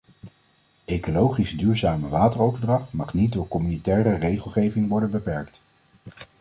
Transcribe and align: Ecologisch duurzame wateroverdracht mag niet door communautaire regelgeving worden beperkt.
Ecologisch 0.85 1.57
duurzame 1.57 2.07
wateroverdracht 2.09 2.93
mag 2.93 3.13
niet 3.13 3.33
door 3.33 3.47
communautaire 3.47 4.15
regelgeving 4.15 4.89
worden 4.89 5.09
beperkt. 5.09 5.63